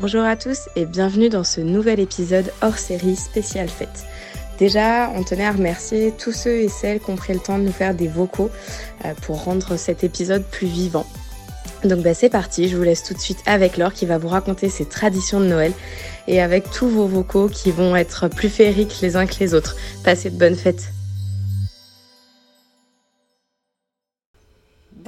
Bonjour 0.00 0.22
à 0.22 0.36
tous 0.36 0.68
et 0.76 0.86
bienvenue 0.86 1.28
dans 1.28 1.42
ce 1.42 1.60
nouvel 1.60 1.98
épisode 1.98 2.52
hors 2.62 2.78
série 2.78 3.16
spécial 3.16 3.68
fête. 3.68 4.06
Déjà, 4.56 5.10
on 5.16 5.24
tenait 5.24 5.44
à 5.44 5.50
remercier 5.50 6.14
tous 6.16 6.30
ceux 6.30 6.60
et 6.60 6.68
celles 6.68 7.00
qui 7.00 7.10
ont 7.10 7.16
pris 7.16 7.32
le 7.32 7.40
temps 7.40 7.58
de 7.58 7.64
nous 7.64 7.72
faire 7.72 7.94
des 7.94 8.06
vocaux 8.06 8.48
euh, 9.04 9.14
pour 9.22 9.42
rendre 9.42 9.76
cet 9.76 10.04
épisode 10.04 10.44
plus 10.44 10.68
vivant. 10.68 11.04
Donc 11.82 12.04
bah, 12.04 12.14
c'est 12.14 12.28
parti, 12.28 12.68
je 12.68 12.76
vous 12.76 12.84
laisse 12.84 13.02
tout 13.02 13.12
de 13.12 13.18
suite 13.18 13.40
avec 13.44 13.76
Laure 13.76 13.92
qui 13.92 14.06
va 14.06 14.18
vous 14.18 14.28
raconter 14.28 14.68
ses 14.68 14.84
traditions 14.84 15.40
de 15.40 15.46
Noël 15.46 15.72
et 16.28 16.40
avec 16.40 16.70
tous 16.70 16.88
vos 16.88 17.08
vocaux 17.08 17.48
qui 17.48 17.72
vont 17.72 17.96
être 17.96 18.28
plus 18.28 18.50
féeriques 18.50 19.00
les 19.02 19.16
uns 19.16 19.26
que 19.26 19.40
les 19.40 19.52
autres. 19.52 19.74
Passez 20.04 20.30
de 20.30 20.38
bonnes 20.38 20.54
fêtes. 20.54 20.92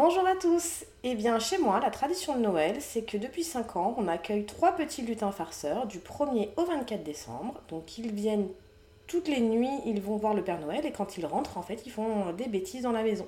Bonjour 0.03 0.27
à 0.27 0.35
tous 0.35 0.87
Eh 1.03 1.15
bien, 1.15 1.39
chez 1.39 1.59
moi, 1.59 1.79
la 1.79 1.91
tradition 1.91 2.35
de 2.35 2.41
Noël, 2.41 2.77
c'est 2.81 3.03
que 3.03 3.19
depuis 3.19 3.45
5 3.45 3.77
ans, 3.77 3.95
on 3.99 4.09
accueille 4.09 4.47
trois 4.47 4.73
petits 4.73 5.03
lutins 5.03 5.31
farceurs 5.31 5.87
du 5.87 5.99
1er 5.99 6.49
au 6.57 6.65
24 6.65 7.05
décembre. 7.05 7.61
Donc, 7.69 7.99
ils 7.99 8.11
viennent 8.11 8.49
toutes 9.07 9.29
les 9.29 9.43
nuits, 9.43 9.69
ils 9.85 10.01
vont 10.01 10.17
voir 10.17 10.33
le 10.33 10.43
Père 10.43 10.59
Noël 10.59 10.87
et 10.87 10.91
quand 10.91 11.19
ils 11.19 11.27
rentrent, 11.27 11.59
en 11.59 11.63
fait, 11.63 11.83
ils 11.85 11.93
font 11.93 12.33
des 12.33 12.49
bêtises 12.49 12.85
dans 12.85 12.93
la 12.93 13.03
maison. 13.03 13.27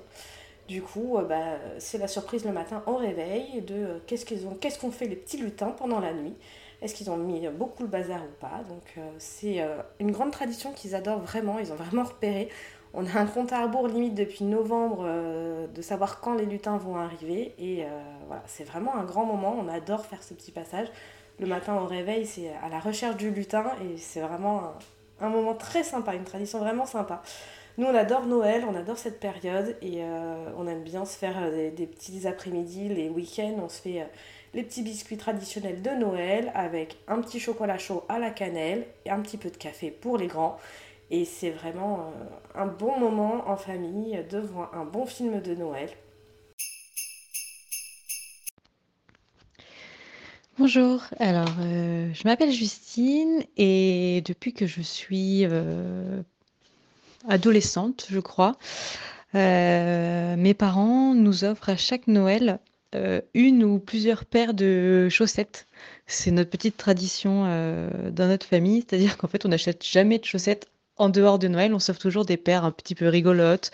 Du 0.67 0.81
coup, 0.81 1.15
euh, 1.15 1.23
bah, 1.23 1.59
c'est 1.77 1.99
la 1.99 2.07
surprise 2.07 2.43
le 2.43 2.51
matin 2.51 2.81
au 2.87 2.95
réveil 2.95 3.61
de 3.61 3.75
euh, 3.75 3.99
qu'est-ce 4.07 4.25
qu'ils 4.25 4.47
ont, 4.47 4.55
qu'est-ce 4.55 4.79
qu'ont 4.79 4.89
fait 4.89 5.05
les 5.05 5.15
petits 5.15 5.37
lutins 5.37 5.75
pendant 5.77 5.99
la 5.99 6.11
nuit? 6.11 6.33
Est-ce 6.81 6.95
qu'ils 6.95 7.11
ont 7.11 7.17
mis 7.17 7.47
beaucoup 7.49 7.83
le 7.83 7.89
bazar 7.89 8.23
ou 8.23 8.41
pas? 8.41 8.63
Donc, 8.67 8.95
euh, 8.97 9.11
c'est 9.19 9.63
une 9.99 10.11
grande 10.11 10.31
tradition 10.31 10.71
qu'ils 10.71 10.95
adorent 10.95 11.21
vraiment. 11.21 11.59
Ils 11.59 11.71
ont 11.71 11.75
vraiment 11.75 12.03
repéré. 12.03 12.49
On 12.95 13.05
a 13.07 13.19
un 13.19 13.25
compte 13.25 13.51
à 13.51 13.63
rebours 13.63 13.87
limite 13.87 14.13
depuis 14.13 14.43
novembre 14.43 15.03
euh, 15.05 15.65
de 15.65 15.81
savoir 15.81 16.19
quand 16.19 16.35
les 16.35 16.45
lutins 16.45 16.77
vont 16.77 16.95
arriver. 16.95 17.55
Et 17.57 17.83
euh, 17.83 17.87
voilà, 18.27 18.43
c'est 18.45 18.63
vraiment 18.63 18.95
un 18.95 19.03
grand 19.03 19.25
moment. 19.25 19.55
On 19.59 19.67
adore 19.67 20.05
faire 20.05 20.21
ce 20.21 20.35
petit 20.35 20.51
passage. 20.51 20.87
Le 21.39 21.47
matin 21.47 21.75
au 21.75 21.87
réveil, 21.87 22.27
c'est 22.27 22.51
à 22.63 22.69
la 22.69 22.79
recherche 22.79 23.17
du 23.17 23.31
lutin. 23.31 23.65
Et 23.83 23.97
c'est 23.97 24.21
vraiment 24.21 24.73
un, 25.19 25.29
moment 25.29 25.55
très 25.55 25.83
sympa, 25.83 26.13
une 26.13 26.23
tradition 26.23 26.59
vraiment 26.59 26.85
sympa. 26.85 27.23
Nous, 27.79 27.87
on 27.87 27.95
adore 27.95 28.27
Noël, 28.27 28.63
on 28.69 28.75
adore 28.75 28.99
cette 28.99 29.19
période. 29.19 29.75
Et 29.81 30.03
euh, 30.03 30.51
on 30.55 30.67
aime 30.67 30.83
bien 30.83 31.05
se 31.05 31.17
faire 31.17 31.49
des, 31.49 31.71
des 31.71 31.87
petits 31.87 32.27
après-midi, 32.27 32.89
les 32.89 33.09
week-ends. 33.09 33.55
On 33.59 33.69
se 33.69 33.81
fait 33.81 34.07
les 34.53 34.61
petits 34.61 34.83
biscuits 34.83 35.17
traditionnels 35.17 35.81
de 35.81 35.89
Noël 35.89 36.51
avec 36.53 36.97
un 37.07 37.19
petit 37.21 37.39
chocolat 37.39 37.79
chaud 37.79 38.03
à 38.07 38.19
la 38.19 38.29
cannelle 38.29 38.85
et 39.05 39.09
un 39.09 39.19
petit 39.21 39.37
peu 39.37 39.49
de 39.49 39.57
café 39.57 39.89
pour 39.89 40.19
les 40.19 40.27
grands. 40.27 40.59
Et 41.15 41.25
c'est 41.25 41.51
vraiment 41.51 41.99
euh, 41.99 42.59
un 42.59 42.65
bon 42.65 42.99
moment 42.99 43.47
en 43.47 43.55
famille 43.55 44.19
devant 44.31 44.67
un 44.73 44.83
bon 44.83 45.05
film 45.05 45.41
de 45.43 45.53
Noël. 45.53 45.91
Bonjour, 50.57 51.03
alors 51.19 51.53
euh, 51.59 52.09
je 52.15 52.23
m'appelle 52.27 52.51
Justine 52.51 53.43
et 53.57 54.23
depuis 54.25 54.53
que 54.53 54.65
je 54.65 54.81
suis 54.81 55.45
euh, 55.45 56.23
adolescente, 57.29 58.07
je 58.09 58.19
crois, 58.19 58.57
mes 59.35 60.55
parents 60.57 61.13
nous 61.13 61.43
offrent 61.43 61.69
à 61.69 61.77
chaque 61.77 62.07
Noël 62.07 62.57
une 63.35 63.63
ou 63.63 63.77
plusieurs 63.77 64.25
paires 64.25 64.55
de 64.55 65.09
chaussettes. 65.09 65.67
C'est 66.07 66.31
notre 66.31 66.49
petite 66.49 66.77
tradition 66.77 67.43
dans 68.11 68.27
notre 68.27 68.47
famille, 68.47 68.83
c'est-à-dire 68.87 69.17
qu'en 69.17 69.27
fait 69.27 69.45
on 69.45 69.49
n'achète 69.49 69.83
jamais 69.83 70.17
de 70.17 70.25
chaussettes 70.25 70.69
en 70.97 71.09
dehors 71.09 71.39
de 71.39 71.47
Noël, 71.47 71.73
on 71.73 71.79
s'offre 71.79 71.99
toujours 71.99 72.25
des 72.25 72.37
paires 72.37 72.65
un 72.65 72.71
petit 72.71 72.95
peu 72.95 73.07
rigolotes, 73.07 73.71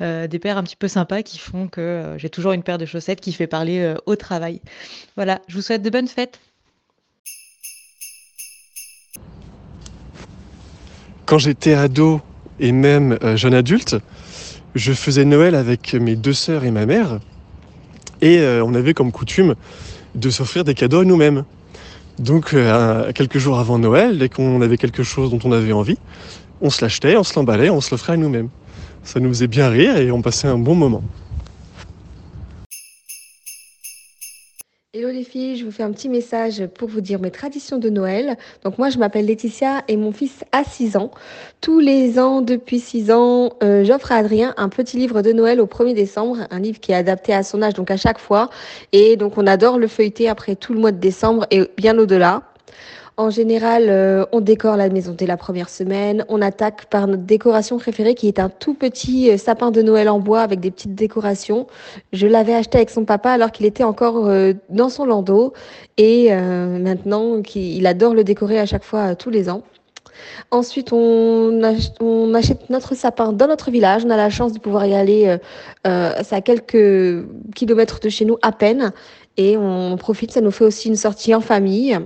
euh, 0.00 0.26
des 0.26 0.38
paires 0.38 0.58
un 0.58 0.62
petit 0.62 0.76
peu 0.76 0.88
sympas 0.88 1.22
qui 1.22 1.38
font 1.38 1.66
que 1.68 1.80
euh, 1.80 2.18
j'ai 2.18 2.28
toujours 2.28 2.52
une 2.52 2.62
paire 2.62 2.78
de 2.78 2.86
chaussettes 2.86 3.20
qui 3.20 3.32
fait 3.32 3.46
parler 3.46 3.80
euh, 3.80 3.94
au 4.06 4.16
travail. 4.16 4.60
Voilà, 5.16 5.40
je 5.48 5.54
vous 5.54 5.62
souhaite 5.62 5.82
de 5.82 5.90
bonnes 5.90 6.08
fêtes. 6.08 6.40
Quand 11.24 11.38
j'étais 11.38 11.74
ado 11.74 12.20
et 12.58 12.72
même 12.72 13.18
jeune 13.36 13.54
adulte, 13.54 13.96
je 14.74 14.92
faisais 14.92 15.24
Noël 15.26 15.54
avec 15.54 15.94
mes 15.94 16.16
deux 16.16 16.32
sœurs 16.32 16.64
et 16.64 16.70
ma 16.70 16.86
mère. 16.86 17.20
Et 18.22 18.42
on 18.64 18.74
avait 18.74 18.94
comme 18.94 19.12
coutume 19.12 19.54
de 20.14 20.30
s'offrir 20.30 20.64
des 20.64 20.74
cadeaux 20.74 21.00
à 21.00 21.04
nous-mêmes. 21.04 21.44
Donc, 22.18 22.56
quelques 23.14 23.36
jours 23.36 23.58
avant 23.58 23.78
Noël, 23.78 24.18
dès 24.18 24.30
qu'on 24.30 24.62
avait 24.62 24.78
quelque 24.78 25.02
chose 25.02 25.30
dont 25.30 25.38
on 25.44 25.52
avait 25.52 25.72
envie, 25.72 25.98
on 26.60 26.70
se 26.70 26.84
l'achetait, 26.84 27.16
on 27.16 27.24
se 27.24 27.34
l'emballait, 27.34 27.70
on 27.70 27.80
se 27.80 27.90
l'offrait 27.90 28.14
à 28.14 28.16
nous-mêmes. 28.16 28.48
Ça 29.02 29.20
nous 29.20 29.28
faisait 29.28 29.46
bien 29.46 29.68
rire 29.68 29.96
et 29.96 30.10
on 30.10 30.22
passait 30.22 30.48
un 30.48 30.58
bon 30.58 30.74
moment. 30.74 31.02
Hello 34.94 35.10
les 35.10 35.22
filles, 35.22 35.56
je 35.56 35.64
vous 35.64 35.70
fais 35.70 35.82
un 35.82 35.92
petit 35.92 36.08
message 36.08 36.66
pour 36.66 36.88
vous 36.88 37.00
dire 37.00 37.20
mes 37.20 37.30
traditions 37.30 37.78
de 37.78 37.88
Noël. 37.88 38.36
Donc 38.64 38.78
moi 38.78 38.88
je 38.88 38.98
m'appelle 38.98 39.26
Laetitia 39.26 39.84
et 39.86 39.96
mon 39.96 40.12
fils 40.12 40.44
a 40.50 40.64
6 40.64 40.96
ans. 40.96 41.10
Tous 41.60 41.78
les 41.78 42.18
ans, 42.18 42.40
depuis 42.40 42.80
6 42.80 43.12
ans, 43.12 43.50
euh, 43.62 43.84
j'offre 43.84 44.10
à 44.10 44.16
Adrien 44.16 44.54
un 44.56 44.68
petit 44.68 44.96
livre 44.96 45.22
de 45.22 45.32
Noël 45.32 45.60
au 45.60 45.66
1er 45.66 45.94
décembre, 45.94 46.38
un 46.50 46.58
livre 46.58 46.80
qui 46.80 46.92
est 46.92 46.96
adapté 46.96 47.32
à 47.32 47.42
son 47.42 47.62
âge 47.62 47.74
donc 47.74 47.90
à 47.90 47.96
chaque 47.96 48.18
fois. 48.18 48.50
Et 48.92 49.16
donc 49.16 49.36
on 49.36 49.46
adore 49.46 49.78
le 49.78 49.86
feuilleter 49.88 50.28
après 50.28 50.56
tout 50.56 50.72
le 50.72 50.80
mois 50.80 50.90
de 50.90 50.98
décembre 50.98 51.46
et 51.50 51.70
bien 51.76 51.96
au-delà. 51.98 52.42
En 53.18 53.30
général, 53.30 53.86
euh, 53.88 54.24
on 54.30 54.40
décore 54.40 54.76
la 54.76 54.88
maison 54.90 55.12
dès 55.12 55.26
la 55.26 55.36
première 55.36 55.68
semaine. 55.70 56.24
On 56.28 56.40
attaque 56.40 56.86
par 56.86 57.08
notre 57.08 57.24
décoration 57.24 57.76
préférée 57.76 58.14
qui 58.14 58.28
est 58.28 58.38
un 58.38 58.48
tout 58.48 58.74
petit 58.74 59.28
euh, 59.28 59.36
sapin 59.36 59.72
de 59.72 59.82
Noël 59.82 60.08
en 60.08 60.20
bois 60.20 60.40
avec 60.40 60.60
des 60.60 60.70
petites 60.70 60.94
décorations. 60.94 61.66
Je 62.12 62.28
l'avais 62.28 62.54
acheté 62.54 62.78
avec 62.78 62.90
son 62.90 63.04
papa 63.04 63.32
alors 63.32 63.50
qu'il 63.50 63.66
était 63.66 63.82
encore 63.82 64.28
euh, 64.28 64.52
dans 64.70 64.88
son 64.88 65.04
landau 65.04 65.52
et 65.96 66.30
maintenant 66.30 67.42
il 67.56 67.86
adore 67.88 68.14
le 68.14 68.22
décorer 68.22 68.60
à 68.60 68.66
chaque 68.66 68.84
fois 68.84 69.16
tous 69.16 69.30
les 69.30 69.50
ans. 69.50 69.62
Ensuite, 70.52 70.92
on, 70.92 71.60
achète 72.34 72.70
notre 72.70 72.94
sapin 72.94 73.32
dans 73.32 73.48
notre 73.48 73.72
village. 73.72 74.04
On 74.06 74.10
a 74.10 74.16
la 74.16 74.30
chance 74.30 74.52
de 74.52 74.60
pouvoir 74.60 74.86
y 74.86 74.94
aller. 74.94 75.36
C'est 75.84 76.36
à 76.36 76.40
quelques 76.40 77.26
kilomètres 77.56 77.98
de 77.98 78.08
chez 78.08 78.24
nous 78.24 78.38
à 78.42 78.52
peine. 78.52 78.92
Et 79.36 79.56
on 79.56 79.96
profite, 79.96 80.30
ça 80.30 80.40
nous 80.40 80.52
fait 80.52 80.64
aussi 80.64 80.86
une 80.86 80.96
sortie 80.96 81.34
en 81.34 81.40
famille. 81.40 81.98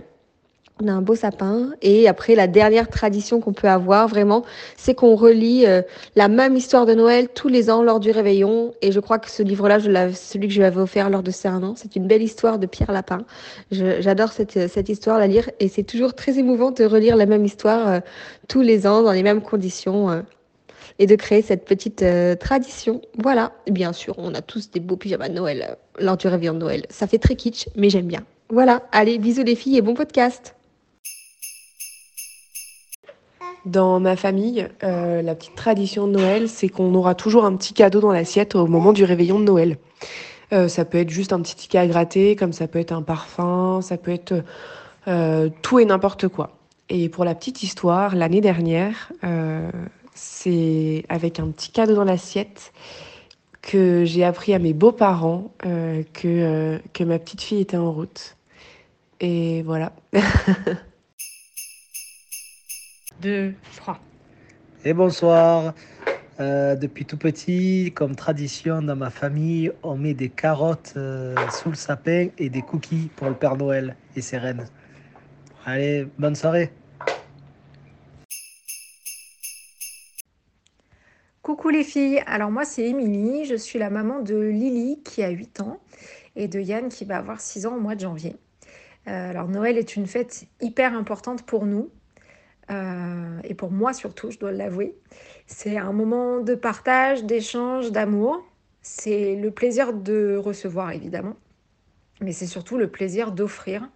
On 0.83 0.89
a 0.89 0.93
un 0.93 1.03
beau 1.03 1.15
sapin. 1.15 1.71
Et 1.81 2.09
après, 2.09 2.35
la 2.35 2.49
dernière 2.49 2.89
tradition 2.89 3.41
qu'on 3.41 3.53
peut 3.53 3.69
avoir 3.69 4.09
vraiment, 4.09 4.45
c'est 4.77 4.95
qu'on 4.95 5.15
relit 5.15 5.65
euh, 5.65 5.83
la 6.17 6.27
même 6.27 6.57
histoire 6.57 6.87
de 6.87 6.95
Noël 6.95 7.29
tous 7.33 7.47
les 7.47 7.71
ans 7.71 7.83
lors 7.85 8.01
du 8.01 8.11
réveillon. 8.11 8.75
Et 8.83 8.91
je 8.91 8.99
crois 8.99 9.21
que 9.21 9.31
ce 9.31 9.45
livre-là, 9.45 9.79
celui 10.13 10.49
que 10.49 10.55
je 10.55 10.59
lui 10.59 10.67
avais 10.67 10.81
offert 10.81 11.09
lors 11.09 11.23
de 11.23 11.31
ces 11.31 11.47
un 11.47 11.63
an, 11.63 11.75
c'est 11.77 11.95
une 11.95 12.09
belle 12.09 12.23
histoire 12.23 12.59
de 12.59 12.67
Pierre 12.67 12.91
Lapin. 12.91 13.25
J'adore 13.71 14.33
cette, 14.33 14.69
cette, 14.69 14.89
histoire, 14.89 15.19
la 15.19 15.29
lire. 15.29 15.49
Et 15.61 15.69
c'est 15.69 15.85
toujours 15.85 16.15
très 16.15 16.39
émouvant 16.39 16.73
de 16.73 16.85
relire 16.85 17.17
la 17.17 17.27
même 17.27 17.45
histoire 17.45 17.89
euh, 17.89 18.01
tous 18.49 18.63
les 18.63 18.87
ans 18.87 19.03
dans 19.03 19.13
les 19.13 19.23
mêmes 19.23 19.43
conditions. 19.43 20.11
Euh, 20.11 20.23
et 20.99 21.07
de 21.07 21.17
créer 21.17 21.41
cette 21.41 21.65
petite 21.65 22.05
tradition. 22.39 23.01
Voilà. 23.17 23.53
bien 23.69 23.95
sûr, 23.95 24.15
on 24.19 24.35
a 24.35 24.43
tous 24.43 24.71
des 24.71 24.79
beaux 24.79 24.97
pyjamas 24.97 25.31
de 25.31 25.35
Noël 25.35 25.77
lors 25.99 26.19
du 26.19 26.29
réveillon 26.29 26.53
de 26.53 26.59
Noël. 26.59 26.85
Ça 26.91 27.07
fait 27.07 27.19
très 27.19 27.35
kitsch, 27.35 27.67
mais 27.77 27.89
j'aime 27.89 28.07
bien. 28.07 28.25
Voilà. 28.51 28.83
Allez, 28.93 29.19
bisous 29.19 29.43
les 29.43 29.55
filles 29.57 29.79
et 29.79 29.83
bon 29.83 29.95
podcast. 29.95 30.55
Dans 33.65 34.01
ma 34.01 34.17
famille, 34.17 34.67
euh, 34.83 35.23
la 35.23 35.37
petite 35.37 35.55
tradition 35.55 36.09
de 36.09 36.13
Noël, 36.13 36.49
c'est 36.49 36.69
qu'on 36.69 36.95
aura 36.95 37.15
toujours 37.15 37.45
un 37.45 37.55
petit 37.55 37.75
cadeau 37.75 38.01
dans 38.01 38.11
l'assiette 38.11 38.57
au 38.57 38.67
moment 38.67 38.93
du 38.93 39.05
réveillon 39.05 39.39
de 39.39 39.45
Noël. 39.45 39.79
Euh, 40.53 40.67
ça 40.67 40.85
peut 40.85 40.99
être 40.99 41.11
juste 41.11 41.33
un 41.33 41.41
petit 41.41 41.55
ticket 41.55 41.79
à 41.79 41.87
gratter, 41.87 42.35
comme 42.35 42.53
ça 42.53 42.67
peut 42.67 42.81
être 42.81 42.93
un 42.93 43.03
parfum, 43.03 43.81
ça 43.81 43.97
peut 43.97 44.11
être 44.11 44.35
euh, 45.07 45.49
tout 45.63 45.79
et 45.79 45.85
n'importe 45.85 46.27
quoi. 46.27 46.59
Et 46.89 47.09
pour 47.09 47.25
la 47.25 47.37
petite 47.37 47.63
histoire, 47.63 48.17
l'année 48.17 48.41
dernière, 48.41 49.13
c'est 50.15 51.05
avec 51.09 51.39
un 51.39 51.47
petit 51.49 51.71
cadeau 51.71 51.95
dans 51.95 52.05
l'assiette 52.05 52.73
que 53.63 54.05
j'ai 54.05 54.25
appris 54.25 54.53
à 54.53 54.59
mes 54.59 54.75
beaux-parents 54.75 55.53
que, 55.63 56.79
que 56.93 57.05
ma 57.05 57.19
petite 57.19 57.41
fille 57.41 57.61
était 57.61 57.79
en 57.79 57.93
route. 57.93 58.37
Et 59.21 59.63
voilà. 59.63 59.93
Et 64.85 64.95
bonsoir. 64.95 65.75
Euh, 66.41 66.75
depuis 66.75 67.05
tout 67.05 67.19
petit, 67.19 67.93
comme 67.95 68.17
tradition 68.17 68.83
dans 68.83 68.97
ma 68.97 69.11
famille, 69.11 69.71
on 69.83 69.97
met 69.97 70.15
des 70.15 70.29
carottes 70.29 70.95
euh, 70.97 71.37
sous 71.51 71.69
le 71.69 71.77
sapin 71.77 72.29
et 72.39 72.49
des 72.49 72.63
cookies 72.63 73.11
pour 73.15 73.29
le 73.29 73.35
Père 73.35 73.57
Noël 73.57 73.97
et 74.17 74.23
ses 74.23 74.39
reines. 74.39 74.67
Allez, 75.65 76.09
bonne 76.19 76.35
soirée. 76.35 76.73
Coucou 81.43 81.69
les 81.69 81.85
filles, 81.85 82.23
alors 82.27 82.51
moi 82.51 82.65
c'est 82.65 82.85
Émilie, 82.85 83.45
je 83.45 83.57
suis 83.57 83.79
la 83.79 83.91
maman 83.91 84.21
de 84.21 84.37
Lily 84.37 85.03
qui 85.05 85.23
a 85.23 85.29
8 85.29 85.61
ans 85.61 85.81
et 86.35 86.49
de 86.49 86.61
Yann 86.61 86.89
qui 86.89 87.05
va 87.05 87.19
avoir 87.19 87.41
6 87.41 87.67
ans 87.67 87.77
au 87.77 87.81
mois 87.81 87.95
de 87.95 88.01
janvier. 88.01 88.37
Euh, 89.09 89.31
alors 89.31 89.49
Noël 89.49 89.77
est 89.77 89.97
une 89.97 90.07
fête 90.07 90.47
hyper 90.61 90.97
importante 90.97 91.43
pour 91.43 91.67
nous 91.67 91.91
et 93.45 93.55
pour 93.55 93.71
moi 93.71 93.93
surtout, 93.93 94.31
je 94.31 94.39
dois 94.39 94.53
l'avouer. 94.53 94.95
C'est 95.47 95.77
un 95.77 95.93
moment 95.93 96.41
de 96.41 96.55
partage, 96.55 97.25
d'échange, 97.25 97.93
d'amour. 97.93 98.43
C'est 98.81 99.37
le 99.37 99.51
plaisir 99.51 99.93
de 99.93 100.37
recevoir, 100.37 100.91
évidemment, 100.91 101.37
mais 102.21 102.33
c'est 102.33 102.47
surtout 102.47 102.79
le 102.79 102.89
plaisir 102.89 103.33
d'offrir. 103.33 103.89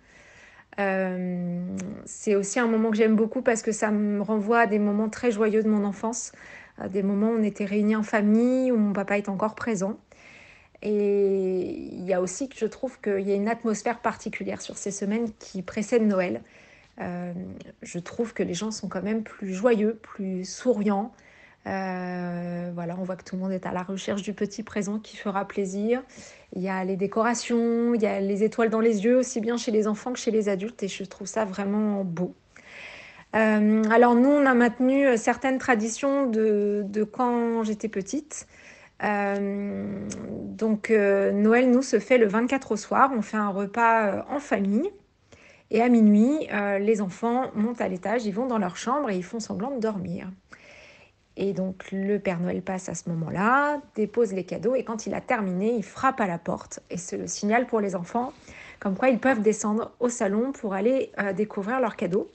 Euh, 0.78 1.76
c'est 2.04 2.34
aussi 2.34 2.58
un 2.60 2.66
moment 2.66 2.90
que 2.90 2.96
j'aime 2.96 3.16
beaucoup 3.16 3.42
parce 3.42 3.62
que 3.62 3.72
ça 3.72 3.90
me 3.90 4.20
renvoie 4.20 4.60
à 4.60 4.66
des 4.66 4.78
moments 4.78 5.08
très 5.08 5.30
joyeux 5.30 5.62
de 5.62 5.68
mon 5.68 5.84
enfance, 5.84 6.32
à 6.78 6.88
des 6.88 7.02
moments 7.02 7.30
où 7.30 7.38
on 7.38 7.42
était 7.42 7.64
réunis 7.64 7.96
en 7.96 8.02
famille, 8.02 8.70
où 8.70 8.76
mon 8.76 8.92
papa 8.92 9.16
est 9.16 9.28
encore 9.28 9.54
présent. 9.54 9.98
Et 10.82 11.88
il 11.92 12.04
y 12.04 12.12
a 12.12 12.20
aussi 12.20 12.48
que 12.48 12.56
je 12.56 12.66
trouve 12.66 13.00
qu'il 13.00 13.26
y 13.26 13.32
a 13.32 13.34
une 13.34 13.48
atmosphère 13.48 14.00
particulière 14.00 14.60
sur 14.60 14.76
ces 14.76 14.90
semaines 14.90 15.30
qui 15.38 15.62
précèdent 15.62 16.06
Noël. 16.06 16.42
Euh, 17.00 17.32
je 17.82 17.98
trouve 17.98 18.32
que 18.32 18.42
les 18.42 18.54
gens 18.54 18.70
sont 18.70 18.88
quand 18.88 19.02
même 19.02 19.22
plus 19.22 19.54
joyeux, 19.54 19.98
plus 20.02 20.44
souriants, 20.44 21.12
euh, 21.66 22.70
voilà, 22.74 22.96
on 22.98 23.02
voit 23.02 23.16
que 23.16 23.24
tout 23.24 23.34
le 23.34 23.42
monde 23.42 23.50
est 23.50 23.66
à 23.66 23.72
la 23.72 23.82
recherche 23.82 24.22
du 24.22 24.32
petit 24.32 24.62
présent 24.62 24.98
qui 25.00 25.16
fera 25.16 25.44
plaisir. 25.46 26.02
Il 26.54 26.62
y 26.62 26.68
a 26.68 26.84
les 26.84 26.96
décorations, 26.96 27.92
il 27.94 28.02
y 28.02 28.06
a 28.06 28.20
les 28.20 28.44
étoiles 28.44 28.70
dans 28.70 28.80
les 28.80 29.04
yeux, 29.04 29.18
aussi 29.18 29.40
bien 29.40 29.56
chez 29.56 29.72
les 29.72 29.88
enfants 29.88 30.12
que 30.12 30.18
chez 30.18 30.30
les 30.30 30.48
adultes, 30.48 30.82
et 30.84 30.88
je 30.88 31.04
trouve 31.04 31.26
ça 31.26 31.44
vraiment 31.44 32.04
beau. 32.04 32.34
Euh, 33.34 33.82
alors 33.90 34.14
nous, 34.14 34.28
on 34.28 34.46
a 34.46 34.54
maintenu 34.54 35.16
certaines 35.18 35.58
traditions 35.58 36.26
de, 36.30 37.04
quand 37.12 37.64
j'étais 37.64 37.88
petite. 37.88 38.46
donc 39.00 40.90
Noël, 40.90 41.70
nous, 41.70 41.82
se 41.82 41.98
fait 41.98 42.18
le 42.18 42.26
24 42.28 42.72
au 42.72 42.76
soir. 42.76 43.10
On 43.12 43.22
fait 43.22 43.36
un 43.36 43.50
repas 43.50 44.24
en 44.30 44.38
famille. 44.38 44.90
Et 45.70 45.82
à 45.82 45.88
minuit, 45.88 46.48
les 46.80 47.00
enfants 47.00 47.50
montent 47.54 47.80
à 47.80 47.88
l'étage, 47.88 48.24
ils 48.24 48.32
vont 48.32 48.46
dans 48.46 48.58
leur 48.58 48.76
chambre 48.76 49.10
et 49.10 49.16
ils 49.16 49.24
font 49.24 49.40
semblant 49.40 49.72
de 49.72 49.80
dormir. 49.80 50.30
Et 51.36 51.52
donc 51.52 51.90
le 51.92 52.18
Père 52.18 52.40
Noël 52.40 52.62
passe 52.62 52.88
à 52.88 52.94
ce 52.94 53.08
moment-là, 53.10 53.80
dépose 53.94 54.32
les 54.32 54.44
cadeaux 54.44 54.74
et 54.74 54.84
quand 54.84 55.06
il 55.06 55.14
a 55.14 55.20
terminé, 55.20 55.74
il 55.74 55.82
frappe 55.82 56.20
à 56.20 56.26
la 56.26 56.38
porte 56.38 56.80
et 56.88 56.96
c'est 56.96 57.18
le 57.18 57.26
signal 57.26 57.66
pour 57.66 57.80
les 57.80 57.94
enfants 57.94 58.32
comme 58.80 58.96
quoi 58.96 59.08
ils 59.08 59.18
peuvent 59.18 59.42
descendre 59.42 59.92
au 60.00 60.08
salon 60.08 60.52
pour 60.52 60.74
aller 60.74 61.10
euh, 61.18 61.32
découvrir 61.32 61.80
leurs 61.80 61.96
cadeaux. 61.96 62.30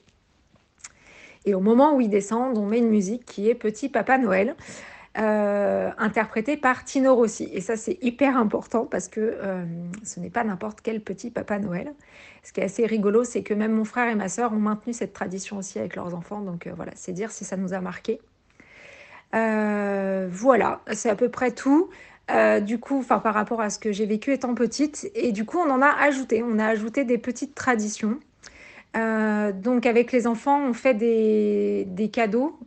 Et 1.44 1.54
au 1.54 1.60
moment 1.60 1.96
où 1.96 2.00
ils 2.00 2.08
descendent, 2.08 2.56
on 2.58 2.66
met 2.66 2.78
une 2.78 2.88
musique 2.88 3.24
qui 3.24 3.48
est 3.48 3.54
Petit 3.54 3.88
Papa 3.88 4.18
Noël, 4.18 4.54
euh, 5.18 5.90
interprétée 5.98 6.56
par 6.56 6.84
Tino 6.84 7.14
Rossi. 7.14 7.48
Et 7.52 7.60
ça, 7.60 7.76
c'est 7.76 7.98
hyper 8.02 8.36
important 8.36 8.86
parce 8.86 9.08
que 9.08 9.20
euh, 9.20 9.64
ce 10.04 10.20
n'est 10.20 10.30
pas 10.30 10.44
n'importe 10.44 10.80
quel 10.82 11.00
Petit 11.00 11.30
Papa 11.30 11.58
Noël. 11.58 11.92
Ce 12.42 12.52
qui 12.52 12.60
est 12.60 12.64
assez 12.64 12.86
rigolo, 12.86 13.24
c'est 13.24 13.42
que 13.42 13.54
même 13.54 13.72
mon 13.72 13.84
frère 13.84 14.08
et 14.08 14.14
ma 14.14 14.28
sœur 14.28 14.52
ont 14.52 14.56
maintenu 14.56 14.92
cette 14.92 15.12
tradition 15.12 15.58
aussi 15.58 15.78
avec 15.78 15.96
leurs 15.96 16.14
enfants. 16.14 16.40
Donc 16.40 16.68
voilà, 16.74 16.92
c'est 16.94 17.12
dire 17.12 17.30
si 17.30 17.44
ça 17.44 17.56
nous 17.56 17.72
a 17.72 17.80
marqué. 17.80 18.20
Euh, 19.34 20.28
voilà, 20.30 20.80
c'est 20.92 21.10
à 21.10 21.14
peu 21.16 21.28
près 21.28 21.52
tout. 21.52 21.88
Euh, 22.30 22.60
du 22.60 22.78
coup, 22.78 23.02
par 23.02 23.22
rapport 23.22 23.60
à 23.60 23.70
ce 23.70 23.78
que 23.78 23.92
j'ai 23.92 24.06
vécu 24.06 24.32
étant 24.32 24.54
petite, 24.54 25.10
et 25.14 25.32
du 25.32 25.44
coup 25.44 25.58
on 25.58 25.70
en 25.70 25.82
a 25.82 25.88
ajouté, 25.88 26.42
on 26.42 26.58
a 26.58 26.66
ajouté 26.66 27.04
des 27.04 27.18
petites 27.18 27.54
traditions. 27.54 28.18
Euh, 28.96 29.52
donc 29.52 29.86
avec 29.86 30.12
les 30.12 30.26
enfants, 30.26 30.60
on 30.62 30.72
fait 30.72 30.94
des, 30.94 32.10
cadeaux 32.12 32.58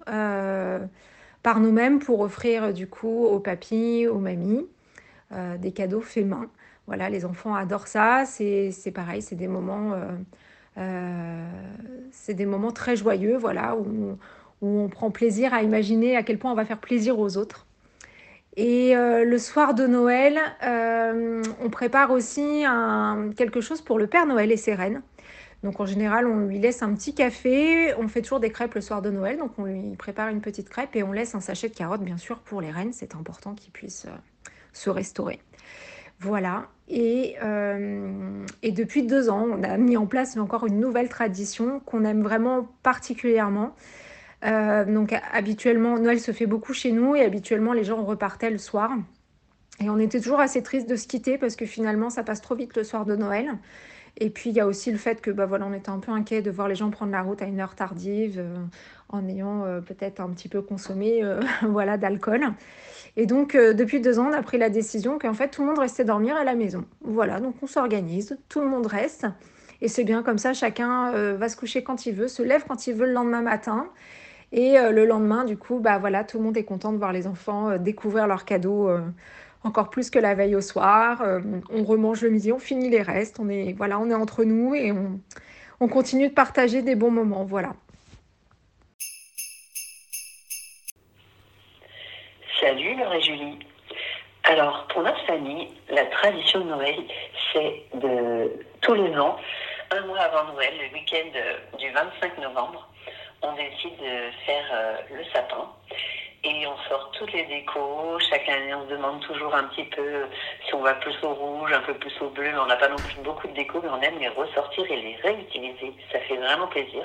par 1.45 1.61
nous-mêmes 1.61 1.99
pour 1.99 2.19
offrir 2.19 2.73
du 2.73 2.87
coup 2.87 3.25
aux 3.25 3.39
papis, 3.39 4.07
aux 4.07 4.19
mamies, 4.19 4.67
des 5.59 5.71
cadeaux 5.71 6.01
faits 6.01 6.25
main. 6.25 6.49
Voilà, 6.87 7.09
les 7.09 7.23
enfants 7.23 7.53
adorent 7.55 7.87
ça. 7.87 8.25
C'est 8.25 8.91
pareil, 8.93 9.21
c'est 9.21 9.35
des 9.35 9.47
moments, 9.47 9.93
c'est 12.11 12.33
des 12.33 12.45
moments 12.45 12.71
très 12.71 12.95
joyeux, 12.95 13.37
voilà, 13.37 13.75
où 13.77 14.17
où 14.61 14.79
on 14.79 14.89
prend 14.89 15.11
plaisir 15.11 15.53
à 15.53 15.61
imaginer 15.61 16.15
à 16.15 16.23
quel 16.23 16.37
point 16.37 16.51
on 16.51 16.55
va 16.55 16.65
faire 16.65 16.79
plaisir 16.79 17.19
aux 17.19 17.37
autres. 17.37 17.65
Et 18.57 18.95
euh, 18.95 19.25
le 19.25 19.37
soir 19.37 19.73
de 19.73 19.85
Noël, 19.85 20.39
euh, 20.63 21.43
on 21.61 21.69
prépare 21.69 22.11
aussi 22.11 22.63
quelque 23.35 23.61
chose 23.61 23.81
pour 23.81 23.99
le 23.99 24.07
Père 24.07 24.25
Noël 24.25 24.51
et 24.51 24.57
ses 24.57 24.73
reines. 24.73 25.01
Donc 25.65 25.79
en 25.79 25.85
général, 25.85 26.27
on 26.27 26.45
lui 26.45 26.59
laisse 26.59 26.81
un 26.83 26.93
petit 26.93 27.13
café. 27.13 27.93
On 27.95 28.07
fait 28.07 28.21
toujours 28.21 28.39
des 28.39 28.51
crêpes 28.51 28.75
le 28.75 28.81
soir 28.81 29.01
de 29.01 29.09
Noël. 29.09 29.37
Donc 29.37 29.51
on 29.57 29.65
lui 29.65 29.95
prépare 29.97 30.29
une 30.29 30.39
petite 30.39 30.69
crêpe 30.69 30.95
et 30.95 31.03
on 31.03 31.11
laisse 31.11 31.35
un 31.35 31.41
sachet 31.41 31.67
de 31.67 31.75
carottes, 31.75 32.03
bien 32.03 32.17
sûr, 32.17 32.39
pour 32.39 32.61
les 32.61 32.71
reines. 32.71 32.93
C'est 32.93 33.15
important 33.15 33.53
qu'ils 33.55 33.71
puissent 33.71 34.05
euh, 34.05 34.49
se 34.71 34.89
restaurer. 34.89 35.39
Voilà. 36.19 36.67
Et, 36.87 37.35
et, 38.61 38.71
depuis 38.71 39.03
deux 39.03 39.29
ans, 39.29 39.45
on 39.51 39.63
a 39.63 39.75
mis 39.75 39.97
en 39.97 40.05
place 40.05 40.37
encore 40.37 40.65
une 40.65 40.79
nouvelle 40.79 41.09
tradition 41.09 41.81
qu'on 41.81 42.05
aime 42.05 42.21
vraiment 42.21 42.69
particulièrement. 42.83 43.75
Euh, 44.45 44.85
donc 44.85 45.13
habituellement, 45.33 45.97
Noël 45.97 46.19
se 46.19 46.31
fait 46.31 46.45
beaucoup 46.45 46.73
chez 46.73 46.91
nous 46.91 47.15
et 47.15 47.21
habituellement 47.21 47.73
les 47.73 47.83
gens 47.83 48.03
repartaient 48.03 48.51
le 48.51 48.57
soir. 48.57 48.91
Et 49.79 49.89
on 49.89 49.97
était 49.97 50.21
toujours 50.21 50.39
assez 50.39 50.63
triste 50.63 50.87
de 50.87 50.95
se 50.95 51.07
quitter 51.07 51.37
parce 51.37 51.55
que 51.55 51.65
finalement 51.65 52.09
ça 52.09 52.23
passe 52.23 52.41
trop 52.41 52.55
vite 52.55 52.77
le 52.77 52.83
soir 52.83 53.05
de 53.05 53.15
Noël. 53.15 53.57
Et 54.17 54.29
puis 54.29 54.49
il 54.49 54.55
y 54.55 54.59
a 54.59 54.67
aussi 54.67 54.91
le 54.91 54.97
fait 54.97 55.21
que 55.21 55.31
bah, 55.31 55.45
voilà, 55.45 55.65
on 55.65 55.73
était 55.73 55.89
un 55.89 55.99
peu 55.99 56.11
inquiet 56.11 56.41
de 56.41 56.51
voir 56.51 56.67
les 56.67 56.75
gens 56.75 56.89
prendre 56.89 57.11
la 57.11 57.21
route 57.21 57.41
à 57.41 57.45
une 57.45 57.59
heure 57.59 57.75
tardive 57.75 58.39
euh, 58.39 58.55
en 59.09 59.27
ayant 59.27 59.65
euh, 59.65 59.81
peut-être 59.81 60.19
un 60.21 60.29
petit 60.29 60.47
peu 60.47 60.61
consommé 60.61 61.21
voilà, 61.63 61.97
d'alcool. 61.97 62.45
Et 63.17 63.25
donc 63.25 63.55
depuis 63.55 64.01
deux 64.01 64.19
ans, 64.19 64.29
on 64.29 64.33
a 64.33 64.41
pris 64.41 64.57
la 64.57 64.69
décision 64.69 65.19
qu'en 65.19 65.33
fait 65.33 65.49
tout 65.49 65.61
le 65.61 65.67
monde 65.67 65.79
restait 65.79 66.05
dormir 66.05 66.35
à 66.35 66.43
la 66.43 66.55
maison. 66.55 66.85
Voilà, 67.01 67.39
donc 67.39 67.55
on 67.61 67.67
s'organise, 67.67 68.37
tout 68.49 68.61
le 68.61 68.67
monde 68.67 68.87
reste. 68.87 69.25
Et 69.81 69.87
c'est 69.87 70.03
bien 70.03 70.23
comme 70.23 70.37
ça, 70.37 70.53
chacun 70.53 71.11
va 71.35 71.49
se 71.49 71.55
coucher 71.55 71.83
quand 71.83 72.05
il 72.05 72.13
veut, 72.13 72.27
se 72.27 72.41
lève 72.43 72.65
quand 72.67 72.87
il 72.87 72.93
veut 72.93 73.05
le 73.05 73.13
lendemain 73.13 73.41
matin. 73.41 73.89
Et 74.51 74.77
euh, 74.79 74.91
le 74.91 75.05
lendemain, 75.05 75.43
du 75.43 75.57
coup, 75.57 75.79
bah 75.79 75.97
voilà, 75.97 76.23
tout 76.23 76.37
le 76.37 76.43
monde 76.43 76.57
est 76.57 76.63
content 76.63 76.93
de 76.93 76.97
voir 76.97 77.11
les 77.11 77.27
enfants 77.27 77.71
euh, 77.71 77.77
découvrir 77.77 78.27
leurs 78.27 78.45
cadeaux 78.45 78.87
euh, 78.87 79.01
encore 79.65 79.89
plus 79.89 80.09
que 80.09 80.19
la 80.19 80.35
veille 80.35 80.55
au 80.55 80.61
soir. 80.61 81.21
on 81.69 81.83
remange 81.83 82.21
le 82.21 82.29
midi, 82.29 82.51
on 82.51 82.59
finit 82.59 82.89
les 82.89 83.01
restes. 83.01 83.39
On 83.39 83.49
est 83.49 83.73
voilà, 83.73 83.99
on 83.99 84.09
est 84.09 84.15
entre 84.15 84.43
nous 84.43 84.75
et 84.75 84.91
on, 84.91 85.19
on 85.79 85.87
continue 85.87 86.29
de 86.29 86.33
partager 86.33 86.81
des 86.81 86.95
bons 86.95 87.11
moments. 87.11 87.43
Voilà. 87.43 87.73
Salut 92.59 92.95
Laure 92.95 93.13
et 93.13 93.21
Julie. 93.21 93.59
Alors, 94.43 94.87
pour 94.87 95.01
notre 95.01 95.25
famille, 95.25 95.69
la 95.89 96.05
tradition 96.05 96.59
de 96.59 96.69
Noël, 96.69 96.95
c'est 97.51 97.83
de 97.95 98.51
tous 98.81 98.93
les 98.93 99.15
ans, 99.17 99.37
un 99.91 100.05
mois 100.05 100.19
avant 100.19 100.53
Noël, 100.53 100.73
le 100.77 100.93
week-end 100.93 101.77
du 101.77 101.91
25 101.91 102.37
novembre, 102.39 102.87
on 103.41 103.53
décide 103.53 103.97
de 103.97 104.31
faire 104.45 104.65
euh, 104.73 104.97
le 105.17 105.23
sapin. 105.33 105.69
Et 106.47 106.67
on 106.67 106.77
sort 106.87 107.09
toutes 107.17 107.33
les 107.33 107.43
décos. 107.45 108.19
Chaque 108.29 108.47
année, 108.47 108.73
on 108.75 108.85
se 108.85 108.91
demande 108.91 109.19
toujours 109.21 109.55
un 109.55 109.63
petit 109.63 109.85
peu 109.85 110.27
si 110.65 110.75
on 110.75 110.81
va 110.81 110.93
plus 110.93 111.15
au 111.23 111.33
rouge, 111.33 111.73
un 111.73 111.81
peu 111.81 111.95
plus 111.95 112.13
au 112.21 112.29
bleu. 112.29 112.51
Mais 112.51 112.59
on 112.59 112.67
n'a 112.67 112.75
pas 112.75 112.87
non 112.87 112.97
plus 112.97 113.19
beaucoup 113.23 113.47
de 113.47 113.53
décos, 113.53 113.81
mais 113.81 113.89
on 113.89 114.01
aime 114.01 114.19
les 114.19 114.29
ressortir 114.29 114.85
et 114.91 114.95
les 114.95 115.15
réutiliser. 115.23 115.93
Ça 116.11 116.19
fait 116.19 116.37
vraiment 116.37 116.67
plaisir. 116.67 117.03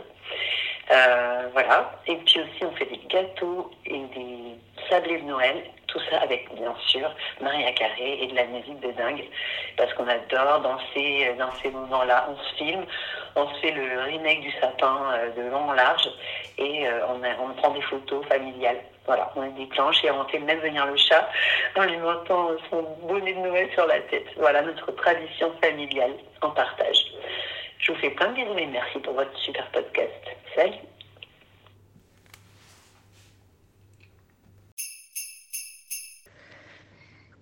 Euh, 0.92 1.48
voilà. 1.52 1.90
Et 2.06 2.16
puis 2.16 2.40
aussi, 2.40 2.64
on 2.64 2.72
fait 2.72 2.84
des 2.84 3.00
gâteaux 3.08 3.70
et 3.86 3.98
des 3.98 4.56
sablés 4.90 5.20
de 5.22 5.26
Noël. 5.26 5.56
Tout 5.86 6.00
ça 6.10 6.20
avec, 6.20 6.54
bien 6.54 6.74
sûr, 6.86 7.10
Maria 7.40 7.72
Carré 7.72 8.22
et 8.22 8.26
de 8.26 8.36
la 8.36 8.44
musique 8.44 8.78
de 8.80 8.92
dingue. 8.92 9.24
Parce 9.78 9.92
qu'on 9.94 10.06
adore 10.06 10.60
danser 10.60 11.34
dans 11.38 11.50
ces 11.62 11.70
moments-là. 11.70 12.28
On 12.30 12.36
se 12.36 12.54
filme, 12.56 12.84
on 13.36 13.48
se 13.48 13.60
fait 13.60 13.72
le 13.72 14.02
remake 14.02 14.42
du 14.42 14.52
sapin 14.60 14.98
euh, 15.14 15.30
de 15.30 15.50
long 15.50 15.70
en 15.70 15.72
large 15.72 16.08
et 16.58 16.86
euh, 16.86 17.06
on 17.08 17.54
prend 17.54 17.70
des 17.70 17.82
photos 17.82 18.24
familiales. 18.26 18.80
Voilà, 19.10 19.28
on 19.34 19.42
les 19.42 19.50
déclenche 19.50 20.04
et 20.04 20.10
on 20.12 20.24
fait 20.28 20.38
même 20.38 20.60
venir 20.60 20.86
le 20.86 20.96
chat 20.96 21.28
en 21.74 21.82
lui 21.82 21.96
mettant 21.96 22.50
son 22.70 22.82
bonnet 23.08 23.34
de 23.34 23.40
Noël 23.40 23.68
sur 23.72 23.84
la 23.88 23.98
tête. 24.02 24.26
Voilà 24.36 24.62
notre 24.62 24.92
tradition 24.92 25.52
familiale 25.60 26.12
en 26.42 26.50
partage. 26.50 27.12
Je 27.80 27.90
vous 27.90 27.98
fais 27.98 28.10
plein 28.10 28.28
de 28.28 28.34
bisous 28.36 28.56
et 28.56 28.66
merci 28.66 29.00
pour 29.00 29.14
votre 29.14 29.36
super 29.36 29.68
podcast. 29.72 30.12
Salut 30.54 30.74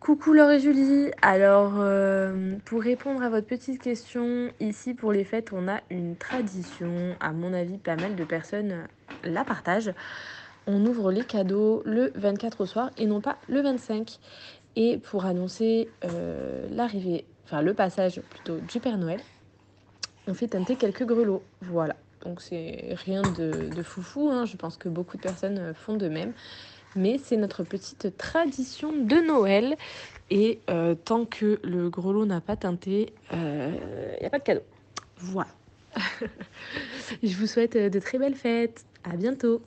Coucou 0.00 0.32
Laure 0.32 0.52
et 0.52 0.60
Julie. 0.60 1.10
Alors, 1.20 1.74
euh, 1.76 2.56
pour 2.64 2.80
répondre 2.80 3.22
à 3.22 3.28
votre 3.28 3.46
petite 3.46 3.82
question, 3.82 4.50
ici 4.58 4.94
pour 4.94 5.12
les 5.12 5.24
fêtes, 5.24 5.50
on 5.52 5.68
a 5.68 5.80
une 5.90 6.16
tradition. 6.16 7.14
À 7.20 7.32
mon 7.32 7.52
avis, 7.52 7.76
pas 7.76 7.96
mal 7.96 8.16
de 8.16 8.24
personnes 8.24 8.88
la 9.22 9.44
partagent. 9.44 9.92
On 10.68 10.84
ouvre 10.84 11.10
les 11.10 11.24
cadeaux 11.24 11.82
le 11.84 12.12
24 12.14 12.60
au 12.60 12.66
soir 12.66 12.90
et 12.98 13.06
non 13.06 13.20
pas 13.20 13.38
le 13.48 13.62
25. 13.62 14.18
Et 14.76 14.98
pour 14.98 15.24
annoncer 15.24 15.88
euh, 16.04 16.68
l'arrivée, 16.70 17.24
enfin 17.44 17.62
le 17.62 17.74
passage 17.74 18.20
plutôt 18.20 18.58
du 18.58 18.78
Père 18.78 18.98
Noël, 18.98 19.20
on 20.28 20.34
fait 20.34 20.48
teinter 20.48 20.76
quelques 20.76 21.04
grelots. 21.04 21.42
Voilà. 21.62 21.96
Donc 22.22 22.42
c'est 22.42 22.94
rien 23.04 23.22
de, 23.22 23.82
foufou, 23.82 24.28
hein. 24.30 24.44
je 24.44 24.56
pense 24.56 24.76
que 24.76 24.88
beaucoup 24.88 25.16
de 25.16 25.22
personnes 25.22 25.72
font 25.74 25.96
de 25.96 26.08
même. 26.08 26.32
Mais 26.96 27.18
c'est 27.18 27.36
notre 27.36 27.64
petite 27.64 28.16
tradition 28.16 28.92
de 28.92 29.16
Noël. 29.26 29.76
Et 30.30 30.60
euh, 30.68 30.94
tant 30.94 31.24
que 31.24 31.58
le 31.64 31.88
grelot 31.88 32.26
n'a 32.26 32.42
pas 32.42 32.56
teinté, 32.56 33.14
il 33.32 33.38
euh, 33.38 33.70
n'y 34.20 34.26
a 34.26 34.30
pas 34.30 34.38
de 34.38 34.44
cadeau. 34.44 34.62
Voilà. 35.16 35.50
je 37.22 37.34
vous 37.36 37.46
souhaite 37.46 37.76
de 37.76 37.98
très 37.98 38.18
belles 38.18 38.34
fêtes. 38.34 38.84
À 39.04 39.16
bientôt. 39.16 39.62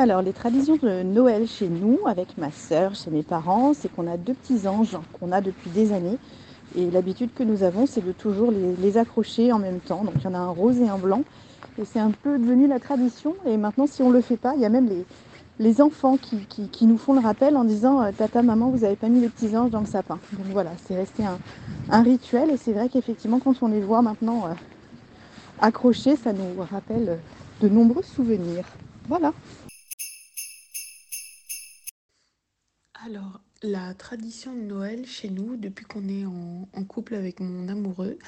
Alors, 0.00 0.22
les 0.22 0.32
traditions 0.32 0.76
de 0.76 1.02
Noël 1.02 1.48
chez 1.48 1.68
nous, 1.68 1.98
avec 2.06 2.38
ma 2.38 2.52
sœur, 2.52 2.94
chez 2.94 3.10
mes 3.10 3.24
parents, 3.24 3.74
c'est 3.74 3.92
qu'on 3.92 4.06
a 4.06 4.16
deux 4.16 4.34
petits 4.34 4.68
anges 4.68 4.96
qu'on 5.12 5.32
a 5.32 5.40
depuis 5.40 5.70
des 5.70 5.92
années. 5.92 6.18
Et 6.76 6.88
l'habitude 6.88 7.30
que 7.34 7.42
nous 7.42 7.64
avons, 7.64 7.84
c'est 7.84 8.06
de 8.06 8.12
toujours 8.12 8.52
les, 8.52 8.96
accrocher 8.96 9.50
en 9.50 9.58
même 9.58 9.80
temps. 9.80 10.04
Donc, 10.04 10.14
il 10.18 10.22
y 10.22 10.26
en 10.28 10.34
a 10.34 10.38
un 10.38 10.50
rose 10.50 10.78
et 10.78 10.88
un 10.88 10.98
blanc. 10.98 11.24
Et 11.82 11.84
c'est 11.84 11.98
un 11.98 12.12
peu 12.12 12.38
devenu 12.38 12.68
la 12.68 12.78
tradition. 12.78 13.34
Et 13.44 13.56
maintenant, 13.56 13.88
si 13.88 14.00
on 14.04 14.10
ne 14.10 14.14
le 14.14 14.20
fait 14.20 14.36
pas, 14.36 14.54
il 14.54 14.60
y 14.60 14.64
a 14.64 14.68
même 14.68 14.88
les, 15.58 15.80
enfants 15.80 16.16
qui, 16.16 16.86
nous 16.86 16.96
font 16.96 17.14
le 17.14 17.20
rappel 17.20 17.56
en 17.56 17.64
disant 17.64 18.00
euh, 18.00 18.12
Tata, 18.16 18.42
maman, 18.42 18.68
vous 18.70 18.82
n'avez 18.82 18.94
pas 18.94 19.08
mis 19.08 19.18
les 19.18 19.28
petits 19.28 19.56
anges 19.56 19.72
dans 19.72 19.80
le 19.80 19.86
sapin. 19.86 20.20
Donc 20.32 20.46
voilà, 20.52 20.70
c'est 20.86 20.94
resté 20.94 21.24
un, 21.90 22.02
rituel. 22.02 22.50
Et 22.50 22.56
c'est 22.56 22.72
vrai 22.72 22.88
qu'effectivement, 22.88 23.40
quand 23.40 23.60
on 23.62 23.66
les 23.66 23.80
voit 23.80 24.02
maintenant 24.02 24.46
euh, 24.46 24.54
accrochés, 25.60 26.14
ça 26.14 26.32
nous 26.32 26.62
rappelle 26.70 27.18
de 27.60 27.68
nombreux 27.68 28.04
souvenirs. 28.04 28.64
Voilà. 29.08 29.32
Alors, 33.08 33.40
la 33.62 33.94
tradition 33.94 34.54
de 34.54 34.60
Noël 34.60 35.06
chez 35.06 35.30
nous, 35.30 35.56
depuis 35.56 35.86
qu'on 35.86 36.06
est 36.08 36.26
en, 36.26 36.84
couple 36.84 37.14
avec 37.14 37.40
mon 37.40 37.66
amoureux, 37.68 38.18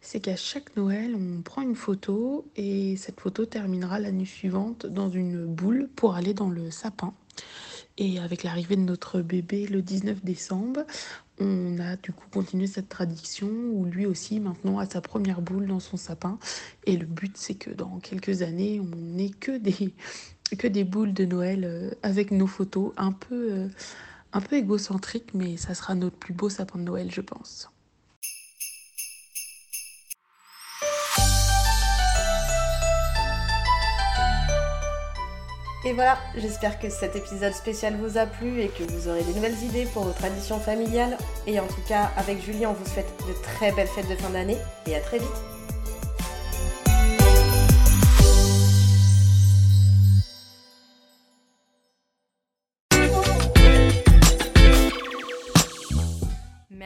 c'est 0.00 0.20
qu'à 0.20 0.36
chaque 0.36 0.74
Noël, 0.76 1.14
on 1.14 1.42
prend 1.42 1.60
une 1.60 1.74
photo 1.74 2.46
et 2.56 2.96
cette 2.96 3.20
photo 3.20 3.44
terminera 3.44 3.98
l'année 3.98 4.24
suivante 4.24 4.86
dans 4.86 5.10
une 5.10 5.44
boule 5.44 5.90
pour 5.94 6.14
aller 6.14 6.32
dans 6.32 6.48
le 6.48 6.70
sapin. 6.70 7.12
Et 7.98 8.18
avec 8.18 8.42
l'arrivée 8.42 8.76
de 8.76 8.80
notre 8.80 9.20
bébé 9.20 9.66
le 9.66 9.82
19 9.82 10.24
décembre, 10.24 10.86
on 11.38 11.78
a 11.78 11.96
du 11.96 12.12
coup 12.12 12.26
continué 12.32 12.66
cette 12.66 12.88
tradition 12.88 13.48
où 13.48 13.84
lui 13.84 14.06
aussi 14.06 14.40
maintenant 14.40 14.78
a 14.78 14.86
sa 14.86 15.02
première 15.02 15.42
boule 15.42 15.66
dans 15.66 15.80
son 15.80 15.98
sapin. 15.98 16.38
Et 16.86 16.96
le 16.96 17.04
but 17.04 17.36
c'est 17.36 17.56
que 17.56 17.70
dans 17.70 17.98
quelques 17.98 18.40
années, 18.40 18.80
on 18.80 18.96
n'ait 18.96 19.28
que 19.28 19.58
des, 19.58 19.92
que 20.56 20.66
des 20.66 20.84
boules 20.84 21.12
de 21.12 21.26
Noël 21.26 21.64
euh, 21.66 21.90
avec 22.02 22.30
nos 22.30 22.46
photos 22.46 22.94
un 22.96 23.12
peu... 23.12 23.52
Euh, 23.52 23.68
un 24.32 24.40
peu 24.40 24.56
égocentrique, 24.56 25.34
mais 25.34 25.56
ça 25.56 25.74
sera 25.74 25.94
notre 25.94 26.16
plus 26.16 26.34
beau 26.34 26.48
sapin 26.48 26.78
de 26.78 26.84
Noël, 26.84 27.10
je 27.10 27.20
pense. 27.20 27.70
Et 35.82 35.94
voilà, 35.94 36.18
j'espère 36.36 36.78
que 36.78 36.90
cet 36.90 37.16
épisode 37.16 37.54
spécial 37.54 37.96
vous 37.96 38.18
a 38.18 38.26
plu 38.26 38.60
et 38.60 38.68
que 38.68 38.82
vous 38.82 39.08
aurez 39.08 39.24
des 39.24 39.32
nouvelles 39.32 39.62
idées 39.64 39.86
pour 39.86 40.04
vos 40.04 40.12
traditions 40.12 40.60
familiales. 40.60 41.16
Et 41.46 41.58
en 41.58 41.66
tout 41.66 41.80
cas, 41.88 42.10
avec 42.18 42.42
Julie, 42.44 42.66
on 42.66 42.74
vous 42.74 42.84
souhaite 42.84 43.10
de 43.26 43.32
très 43.42 43.72
belles 43.72 43.88
fêtes 43.88 44.08
de 44.08 44.16
fin 44.16 44.28
d'année 44.28 44.58
et 44.86 44.94
à 44.94 45.00
très 45.00 45.18
vite. 45.18 45.59